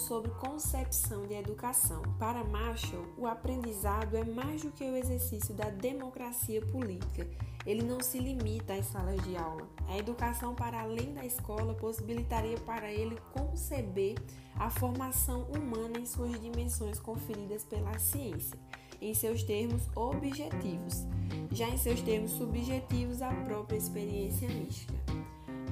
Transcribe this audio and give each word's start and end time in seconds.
sobre 0.00 0.30
concepção 0.32 1.26
de 1.26 1.34
educação. 1.34 2.02
Para 2.18 2.42
Marshall, 2.44 3.06
o 3.18 3.26
aprendizado 3.26 4.16
é 4.16 4.24
mais 4.24 4.62
do 4.62 4.70
que 4.72 4.84
o 4.84 4.96
exercício 4.96 5.54
da 5.54 5.68
democracia 5.70 6.60
política. 6.66 7.28
Ele 7.66 7.82
não 7.82 8.00
se 8.00 8.18
limita 8.18 8.72
às 8.72 8.86
salas 8.86 9.22
de 9.22 9.36
aula. 9.36 9.68
A 9.88 9.98
educação 9.98 10.54
para 10.54 10.80
além 10.80 11.12
da 11.12 11.24
escola 11.24 11.74
possibilitaria 11.74 12.56
para 12.60 12.90
ele 12.90 13.16
conceber 13.32 14.14
a 14.56 14.70
formação 14.70 15.42
humana 15.54 15.98
em 15.98 16.06
suas 16.06 16.40
dimensões 16.40 16.98
conferidas 16.98 17.64
pela 17.64 17.98
ciência, 17.98 18.58
em 19.00 19.12
seus 19.12 19.42
termos 19.42 19.82
objetivos, 19.94 21.04
já 21.52 21.68
em 21.68 21.76
seus 21.76 22.00
termos 22.00 22.32
subjetivos, 22.32 23.20
a 23.20 23.32
própria 23.44 23.76
experiência 23.76 24.48
mística. 24.48 24.94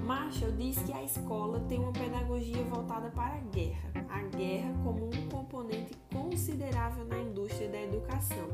Marshall 0.08 0.52
diz 0.52 0.78
que 0.78 0.92
a 0.94 1.04
escola 1.04 1.60
tem 1.68 1.78
uma 1.78 1.92
pedagogia 1.92 2.64
voltada 2.64 3.10
para 3.10 3.34
a 3.34 3.40
guerra, 3.40 3.92
a 4.08 4.22
guerra 4.34 4.72
como 4.82 5.04
um 5.04 5.28
componente 5.28 5.94
considerável 6.10 7.04
na 7.04 7.18
indústria 7.18 7.68
da 7.68 7.82
educação, 7.82 8.48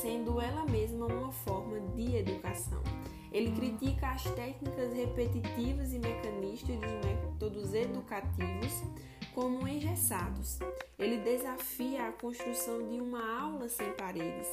sendo 0.00 0.40
ela 0.40 0.64
mesma 0.66 1.06
uma 1.06 1.32
forma 1.32 1.80
de 1.96 2.14
educação. 2.14 2.80
Ele 3.32 3.50
critica 3.50 4.10
as 4.10 4.22
técnicas 4.22 4.94
repetitivas 4.94 5.92
e 5.92 5.98
mecanistas 5.98 6.76
dos 6.76 6.92
métodos 7.04 7.74
educativos 7.74 8.84
como 9.36 9.68
engessados. 9.68 10.58
Ele 10.98 11.18
desafia 11.18 12.08
a 12.08 12.12
construção 12.12 12.88
de 12.88 12.98
uma 12.98 13.42
aula 13.42 13.68
sem 13.68 13.92
paredes. 13.92 14.48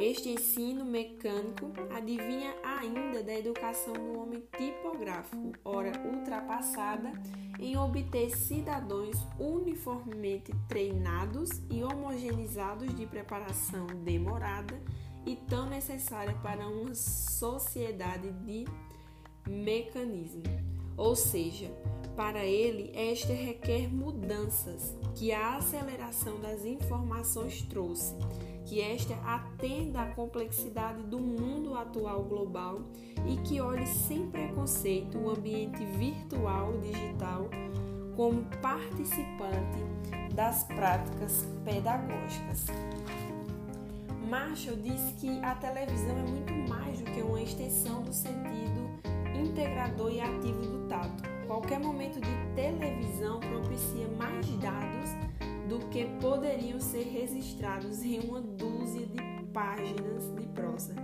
Este 0.00 0.30
ensino 0.30 0.86
mecânico 0.86 1.70
adivinha 1.94 2.54
ainda 2.64 3.22
da 3.22 3.34
educação 3.34 3.92
do 3.92 4.18
homem 4.18 4.42
tipográfico, 4.56 5.52
ora 5.62 5.92
ultrapassada 6.02 7.12
em 7.60 7.76
obter 7.76 8.30
cidadãos 8.30 9.18
uniformemente 9.38 10.50
treinados 10.66 11.50
e 11.70 11.84
homogeneizados 11.84 12.94
de 12.96 13.04
preparação 13.04 13.86
demorada 14.02 14.80
e 15.26 15.36
tão 15.36 15.68
necessária 15.68 16.34
para 16.42 16.66
uma 16.66 16.94
sociedade 16.94 18.32
de 18.46 18.64
mecanismo. 19.46 20.42
Ou 20.96 21.14
seja, 21.14 21.70
para 22.16 22.44
ele, 22.44 22.90
esta 22.94 23.32
requer 23.34 23.92
mudanças 23.92 24.96
que 25.14 25.32
a 25.32 25.56
aceleração 25.56 26.40
das 26.40 26.64
informações 26.64 27.60
trouxe, 27.62 28.14
que 28.64 28.80
esta 28.80 29.14
atenda 29.16 30.00
à 30.00 30.06
complexidade 30.06 31.02
do 31.02 31.20
mundo 31.20 31.76
atual 31.76 32.24
global 32.24 32.80
e 33.26 33.36
que 33.46 33.60
olhe 33.60 33.86
sem 33.86 34.28
preconceito 34.28 35.18
o 35.18 35.30
ambiente 35.30 35.84
virtual 35.84 36.72
digital 36.78 37.48
como 38.16 38.42
participante 38.62 39.78
das 40.34 40.64
práticas 40.64 41.46
pedagógicas. 41.64 42.66
Marshall 44.28 44.76
disse 44.78 45.12
que 45.14 45.28
a 45.44 45.54
televisão 45.54 46.18
é 46.18 46.22
muito 46.22 46.52
mais 46.68 46.98
do 46.98 47.04
que 47.12 47.20
uma 47.20 47.40
extensão 47.40 48.02
do 48.02 48.12
sentido 48.12 48.90
integrador 49.38 50.10
e 50.10 50.20
ativo 50.20 50.62
do 50.62 50.88
tato 50.88 51.35
Qualquer 51.46 51.78
momento 51.78 52.20
de 52.20 52.54
televisão 52.54 53.40
propicia 53.40 54.08
mais 54.18 54.46
dados 54.58 55.10
do 55.68 55.78
que 55.90 56.04
poderiam 56.20 56.80
ser 56.80 57.04
registrados 57.04 58.02
em 58.02 58.20
uma 58.20 58.40
dúzia 58.40 59.06
de 59.06 59.44
páginas 59.52 60.34
de 60.36 60.46
prosa. 60.48 60.94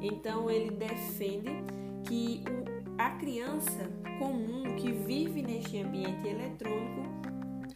Então 0.00 0.50
ele 0.50 0.70
defende 0.70 1.50
que 2.04 2.42
a 2.96 3.10
criança 3.10 3.90
comum 4.18 4.76
que 4.76 4.92
vive 4.92 5.42
neste 5.42 5.80
ambiente 5.82 6.26
eletrônico 6.26 7.02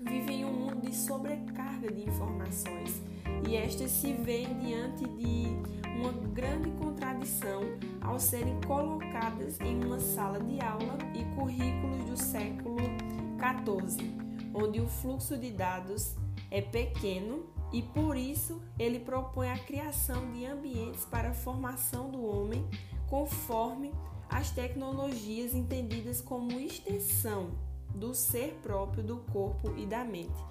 vive 0.01 0.33
em 0.33 0.45
um 0.45 0.53
mundo 0.53 0.81
de 0.81 0.95
sobrecarga 0.95 1.91
de 1.93 2.09
informações 2.09 3.03
e 3.49 3.57
estas 3.57 3.91
se 3.91 4.13
veem 4.13 4.59
diante 4.59 5.05
de 5.05 5.47
uma 6.01 6.13
grande 6.33 6.71
contradição 6.73 7.02
ao 8.13 8.21
serem 8.21 8.61
colocadas 8.67 9.59
em 9.59 9.83
uma 9.83 9.99
sala 9.99 10.39
de 10.39 10.61
aula 10.61 10.99
e 11.15 11.25
currículos 11.35 12.05
do 12.05 12.15
século 12.15 12.77
XIV, 13.39 14.15
onde 14.53 14.83
o 14.83 14.87
fluxo 14.87 15.39
de 15.39 15.51
dados 15.51 16.15
é 16.51 16.61
pequeno 16.61 17.47
e 17.73 17.81
por 17.81 18.15
isso 18.15 18.61
ele 18.79 19.01
propõe 19.01 19.51
a 19.51 19.59
criação 19.59 20.31
de 20.31 20.45
ambientes 20.45 21.07
para 21.07 21.31
a 21.31 21.35
formação 21.35 22.11
do 22.11 22.23
homem 22.23 22.69
conforme 23.09 23.91
as 24.29 24.51
tecnologias 24.51 25.55
entendidas 25.55 26.21
como 26.21 26.61
extensão 26.61 27.53
do 27.95 28.15
ser 28.15 28.61
próprio 28.63 29.03
do 29.03 29.17
corpo 29.33 29.73
e 29.79 29.87
da 29.87 30.05
mente. 30.05 30.45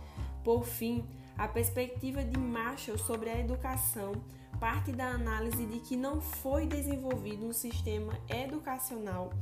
Por 0.44 0.66
fim, 0.66 1.06
a 1.42 1.48
perspectiva 1.48 2.24
de 2.24 2.38
Marshall 2.38 3.00
sobre 3.00 3.28
a 3.28 3.40
educação 3.40 4.12
parte 4.60 4.92
da 4.92 5.08
análise 5.08 5.66
de 5.66 5.80
que 5.80 5.98
não 5.98 6.22
foi 6.22 6.68
desenvolvido 6.68 7.48
um 7.48 7.52
sistema 7.52 8.14
educacional 8.30 9.34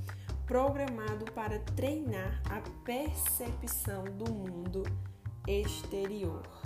programado 0.46 1.30
para 1.34 1.60
treinar 1.60 2.42
a 2.50 2.62
percepção 2.86 4.06
do 4.06 4.32
mundo 4.32 4.84
exterior. 5.46 6.59